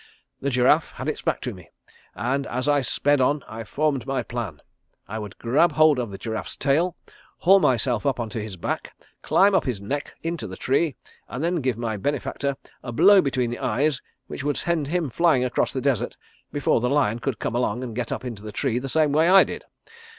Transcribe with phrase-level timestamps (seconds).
[0.41, 1.69] The giraffe had its back to me,
[2.15, 4.59] and as I sped on I formed my plan.
[5.07, 6.95] I would grab hold of the giraffe's tail;
[7.37, 10.95] haul myself up onto his back; climb up his neck into the tree,
[11.29, 15.45] and then give my benefactor a blow between the eyes which would send him flying
[15.45, 16.17] across the desert
[16.51, 19.29] before the lion could come along and get up into the tree the same way
[19.29, 19.65] I did.